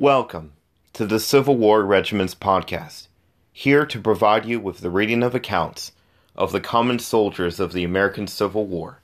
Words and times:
Welcome 0.00 0.54
to 0.94 1.04
the 1.04 1.20
Civil 1.20 1.58
War 1.58 1.84
Regiments 1.84 2.34
podcast, 2.34 3.08
here 3.52 3.84
to 3.84 4.00
provide 4.00 4.46
you 4.46 4.58
with 4.58 4.78
the 4.78 4.88
reading 4.88 5.22
of 5.22 5.34
accounts 5.34 5.92
of 6.34 6.52
the 6.52 6.60
common 6.60 6.98
soldiers 6.98 7.60
of 7.60 7.74
the 7.74 7.84
American 7.84 8.26
Civil 8.26 8.64
War, 8.64 9.02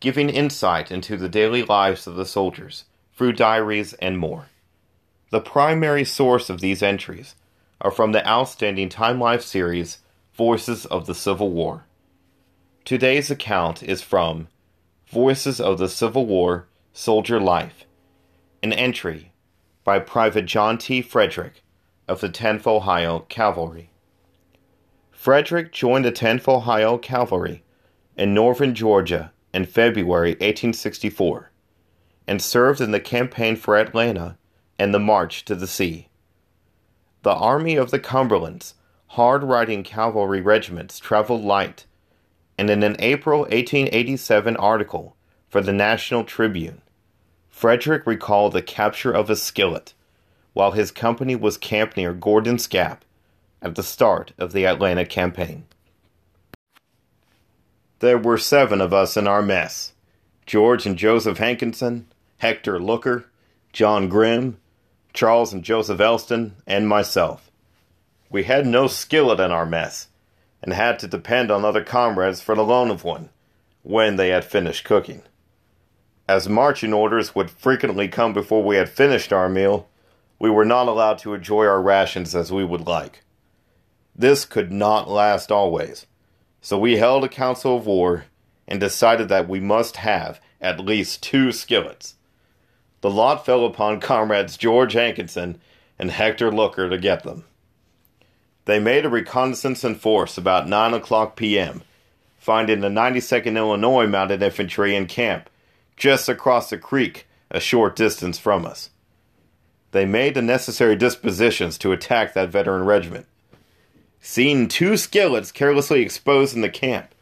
giving 0.00 0.28
insight 0.28 0.90
into 0.90 1.16
the 1.16 1.28
daily 1.28 1.62
lives 1.62 2.08
of 2.08 2.16
the 2.16 2.26
soldiers 2.26 2.82
through 3.16 3.34
diaries 3.34 3.92
and 4.02 4.18
more. 4.18 4.46
The 5.30 5.40
primary 5.40 6.04
source 6.04 6.50
of 6.50 6.60
these 6.60 6.82
entries 6.82 7.36
are 7.80 7.92
from 7.92 8.10
the 8.10 8.26
outstanding 8.26 8.88
Time 8.88 9.20
Life 9.20 9.44
series 9.44 9.98
Voices 10.34 10.84
of 10.86 11.06
the 11.06 11.14
Civil 11.14 11.52
War. 11.52 11.84
Today's 12.84 13.30
account 13.30 13.84
is 13.84 14.02
from 14.02 14.48
Voices 15.06 15.60
of 15.60 15.78
the 15.78 15.88
Civil 15.88 16.26
War 16.26 16.66
Soldier 16.92 17.38
Life, 17.38 17.84
an 18.64 18.72
entry 18.72 19.30
by 19.84 19.98
Private 19.98 20.46
John 20.46 20.78
T. 20.78 21.02
Frederick 21.02 21.62
of 22.08 22.20
the 22.20 22.30
10th 22.30 22.66
Ohio 22.66 23.20
Cavalry. 23.28 23.90
Frederick 25.12 25.72
joined 25.72 26.06
the 26.06 26.12
10th 26.12 26.48
Ohio 26.48 26.98
Cavalry 26.98 27.62
in 28.16 28.34
northern 28.34 28.74
Georgia 28.74 29.32
in 29.52 29.66
February 29.66 30.30
1864 30.32 31.50
and 32.26 32.40
served 32.40 32.80
in 32.80 32.90
the 32.90 33.00
campaign 33.00 33.56
for 33.56 33.76
Atlanta 33.76 34.38
and 34.78 34.92
the 34.92 34.98
March 34.98 35.44
to 35.44 35.54
the 35.54 35.66
Sea. 35.66 36.08
The 37.22 37.34
Army 37.34 37.76
of 37.76 37.90
the 37.90 37.98
Cumberland's, 37.98 38.74
hard 39.08 39.44
riding 39.44 39.82
cavalry 39.82 40.40
regiments 40.40 40.98
traveled 40.98 41.44
light 41.44 41.86
and 42.58 42.70
in 42.70 42.82
an 42.82 42.96
April 42.98 43.40
1887 43.40 44.56
article 44.56 45.16
for 45.48 45.60
the 45.60 45.72
National 45.72 46.24
Tribune, 46.24 46.82
Frederick 47.54 48.04
recalled 48.04 48.52
the 48.52 48.60
capture 48.60 49.12
of 49.12 49.30
a 49.30 49.36
skillet 49.36 49.94
while 50.54 50.72
his 50.72 50.90
company 50.90 51.36
was 51.36 51.56
camped 51.56 51.96
near 51.96 52.12
Gordon's 52.12 52.66
Gap 52.66 53.04
at 53.62 53.76
the 53.76 53.82
start 53.82 54.32
of 54.38 54.52
the 54.52 54.66
Atlanta 54.66 55.06
campaign. 55.06 55.64
There 58.00 58.18
were 58.18 58.38
seven 58.38 58.80
of 58.80 58.92
us 58.92 59.16
in 59.16 59.28
our 59.28 59.40
mess 59.40 59.92
George 60.46 60.84
and 60.84 60.98
Joseph 60.98 61.38
Hankinson, 61.38 62.08
Hector 62.38 62.80
Looker, 62.80 63.30
John 63.72 64.08
Grimm, 64.08 64.58
Charles 65.12 65.52
and 65.52 65.62
Joseph 65.62 66.00
Elston, 66.00 66.56
and 66.66 66.88
myself. 66.88 67.52
We 68.30 68.42
had 68.42 68.66
no 68.66 68.88
skillet 68.88 69.38
in 69.38 69.52
our 69.52 69.64
mess 69.64 70.08
and 70.60 70.72
had 70.72 70.98
to 70.98 71.06
depend 71.06 71.52
on 71.52 71.64
other 71.64 71.84
comrades 71.84 72.42
for 72.42 72.56
the 72.56 72.64
loan 72.64 72.90
of 72.90 73.04
one 73.04 73.30
when 73.84 74.16
they 74.16 74.30
had 74.30 74.44
finished 74.44 74.84
cooking. 74.84 75.22
As 76.26 76.48
marching 76.48 76.94
orders 76.94 77.34
would 77.34 77.50
frequently 77.50 78.08
come 78.08 78.32
before 78.32 78.62
we 78.62 78.76
had 78.76 78.88
finished 78.88 79.32
our 79.32 79.48
meal, 79.48 79.88
we 80.38 80.48
were 80.48 80.64
not 80.64 80.88
allowed 80.88 81.18
to 81.18 81.34
enjoy 81.34 81.66
our 81.66 81.82
rations 81.82 82.34
as 82.34 82.50
we 82.50 82.64
would 82.64 82.86
like. 82.86 83.22
This 84.16 84.46
could 84.46 84.72
not 84.72 85.10
last 85.10 85.52
always, 85.52 86.06
so 86.62 86.78
we 86.78 86.96
held 86.96 87.24
a 87.24 87.28
council 87.28 87.76
of 87.76 87.86
war 87.86 88.24
and 88.66 88.80
decided 88.80 89.28
that 89.28 89.48
we 89.48 89.60
must 89.60 89.96
have 89.96 90.40
at 90.62 90.80
least 90.80 91.22
two 91.22 91.52
skillets. 91.52 92.14
The 93.02 93.10
lot 93.10 93.44
fell 93.44 93.66
upon 93.66 94.00
comrades 94.00 94.56
George 94.56 94.94
Hankinson 94.94 95.60
and 95.98 96.10
Hector 96.10 96.50
Looker 96.50 96.88
to 96.88 96.96
get 96.96 97.22
them. 97.22 97.44
They 98.64 98.78
made 98.78 99.04
a 99.04 99.10
reconnaissance 99.10 99.84
in 99.84 99.96
force 99.96 100.38
about 100.38 100.68
9 100.68 100.94
o'clock 100.94 101.36
p.m., 101.36 101.82
finding 102.38 102.80
the 102.80 102.88
92nd 102.88 103.58
Illinois 103.58 104.06
Mounted 104.06 104.42
Infantry 104.42 104.96
in 104.96 105.06
camp 105.06 105.50
just 105.96 106.28
across 106.28 106.70
the 106.70 106.78
creek 106.78 107.26
a 107.50 107.60
short 107.60 107.96
distance 107.96 108.38
from 108.38 108.64
us. 108.64 108.90
They 109.92 110.04
made 110.04 110.34
the 110.34 110.42
necessary 110.42 110.96
dispositions 110.96 111.78
to 111.78 111.92
attack 111.92 112.34
that 112.34 112.50
veteran 112.50 112.84
regiment. 112.84 113.26
Seeing 114.20 114.66
two 114.68 114.96
skillets 114.96 115.52
carelessly 115.52 116.02
exposed 116.02 116.56
in 116.56 116.62
the 116.62 116.68
camp, 116.68 117.14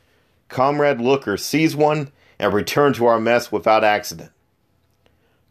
Comrade 0.49 1.01
Looker 1.01 1.37
seized 1.37 1.77
one 1.77 2.11
and 2.39 2.53
returned 2.55 2.95
to 2.95 3.07
our 3.07 3.21
mess 3.21 3.53
without 3.53 3.85
accident. 3.85 4.31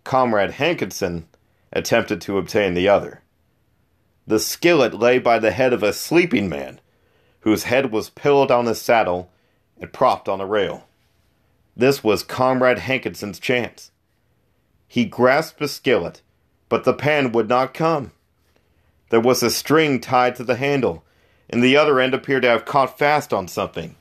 Comrade 0.03 0.51
Hankinson 0.51 1.27
attempted 1.71 2.21
to 2.21 2.37
obtain 2.37 2.73
the 2.73 2.89
other. 2.89 3.21
The 4.25 4.39
skillet 4.39 4.93
lay 4.93 5.19
by 5.19 5.39
the 5.39 5.51
head 5.51 5.73
of 5.73 5.83
a 5.83 5.93
sleeping 5.93 6.49
man, 6.49 6.79
whose 7.41 7.63
head 7.63 7.91
was 7.91 8.09
pillowed 8.09 8.51
on 8.51 8.65
his 8.65 8.81
saddle 8.81 9.31
and 9.79 9.91
propped 9.91 10.29
on 10.29 10.41
a 10.41 10.45
rail. 10.45 10.87
This 11.75 12.03
was 12.03 12.23
Comrade 12.23 12.79
Hankinson's 12.79 13.39
chance. 13.39 13.91
He 14.87 15.05
grasped 15.05 15.59
the 15.59 15.67
skillet, 15.67 16.21
but 16.69 16.83
the 16.83 16.93
pan 16.93 17.31
would 17.31 17.47
not 17.47 17.73
come. 17.73 18.11
There 19.09 19.21
was 19.21 19.41
a 19.41 19.49
string 19.49 19.99
tied 19.99 20.35
to 20.35 20.43
the 20.43 20.55
handle, 20.55 21.03
and 21.49 21.63
the 21.63 21.77
other 21.77 21.99
end 21.99 22.13
appeared 22.13 22.43
to 22.43 22.49
have 22.49 22.65
caught 22.65 22.97
fast 22.97 23.33
on 23.33 23.47
something. 23.47 23.95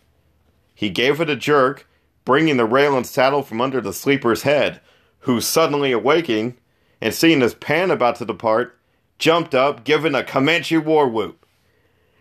He 0.75 0.91
gave 0.91 1.21
it 1.21 1.31
a 1.31 1.37
jerk, 1.37 1.87
bringing 2.25 2.57
the 2.57 2.65
rail 2.65 2.97
and 2.97 3.07
saddle 3.07 3.43
from 3.43 3.61
under 3.61 3.81
the 3.81 3.93
sleeper's 3.93 4.43
head, 4.43 4.81
who, 5.21 5.41
suddenly 5.41 5.93
awaking 5.93 6.57
and 7.01 7.15
seeing 7.15 7.41
his 7.41 7.55
pan 7.55 7.91
about 7.91 8.17
to 8.17 8.25
depart, 8.25 8.79
jumped 9.19 9.55
up, 9.55 9.85
giving 9.85 10.15
a 10.15 10.25
Comanche 10.25 10.77
war 10.77 11.09
whoop. 11.09 11.47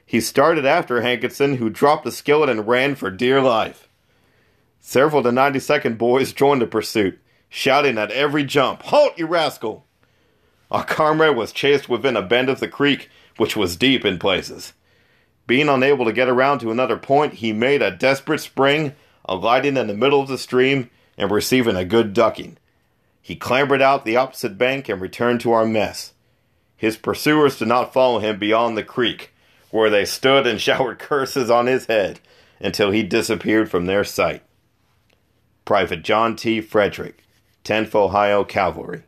He 0.06 0.22
started 0.22 0.66
after 0.66 1.02
Hankinson, 1.02 1.58
who 1.58 1.70
dropped 1.70 2.06
the 2.06 2.12
skillet 2.12 2.50
and 2.50 2.68
ran 2.68 2.96
for 2.96 3.12
dear 3.12 3.42
life. 3.42 3.89
Several 4.80 5.20
of 5.20 5.24
the 5.26 5.40
92nd 5.40 5.98
boys 5.98 6.34
joined 6.34 6.62
the 6.62 6.68
pursuit, 6.68 7.20
shouting 7.50 7.98
at 7.98 8.12
every 8.12 8.44
jump, 8.44 8.84
Halt, 8.84 9.18
you 9.18 9.28
rascal! 9.28 9.86
Our 10.72 10.86
comrade 10.86 11.36
was 11.36 11.52
chased 11.52 11.90
within 11.90 12.16
a 12.16 12.22
bend 12.22 12.50
of 12.50 12.60
the 12.60 12.68
creek, 12.68 13.10
which 13.38 13.56
was 13.56 13.76
deep 13.76 14.06
in 14.06 14.20
places. 14.20 14.74
Being 15.48 15.68
unable 15.68 16.06
to 16.06 16.14
get 16.14 16.30
around 16.30 16.60
to 16.60 16.72
another 16.72 16.98
point, 16.98 17.36
he 17.36 17.52
made 17.54 17.82
a 17.82 17.92
desperate 17.92 18.40
spring, 18.40 18.96
alighting 19.26 19.78
in 19.78 19.88
the 19.88 19.94
middle 19.94 20.22
of 20.22 20.28
the 20.28 20.38
stream 20.38 20.90
and 21.18 21.32
receiving 21.32 21.76
a 21.76 21.86
good 21.86 22.14
ducking. 22.14 22.58
He 23.22 23.36
clambered 23.36 23.82
out 23.82 24.06
the 24.06 24.16
opposite 24.16 24.58
bank 24.58 24.88
and 24.88 25.02
returned 25.02 25.42
to 25.42 25.52
our 25.52 25.66
mess. 25.66 26.14
His 26.78 26.98
pursuers 26.98 27.60
did 27.60 27.68
not 27.68 27.94
follow 27.94 28.20
him 28.20 28.40
beyond 28.40 28.78
the 28.78 28.84
creek, 28.84 29.34
where 29.72 29.90
they 29.90 30.06
stood 30.06 30.48
and 30.48 30.62
showered 30.62 31.00
curses 31.00 31.50
on 31.50 31.66
his 31.68 31.88
head 31.88 32.20
until 32.60 32.92
he 32.92 33.04
disappeared 33.04 33.70
from 33.70 33.86
their 33.86 34.04
sight. 34.04 34.44
Private 35.69 36.02
John 36.02 36.35
T. 36.35 36.62
Frederick, 36.62 37.24
10th 37.63 37.94
Ohio 37.94 38.44
Cavalry. 38.44 39.03